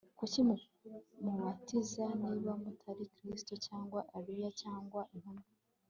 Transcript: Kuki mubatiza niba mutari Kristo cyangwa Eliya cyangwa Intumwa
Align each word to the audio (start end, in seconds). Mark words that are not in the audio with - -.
Kuki 0.19 0.39
mubatiza 1.23 2.05
niba 2.21 2.51
mutari 2.63 3.03
Kristo 3.15 3.53
cyangwa 3.65 3.99
Eliya 4.17 4.49
cyangwa 4.61 5.01
Intumwa 5.15 5.45